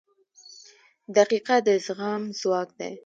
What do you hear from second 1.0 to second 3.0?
•دقیقه د زغم ځواک دی.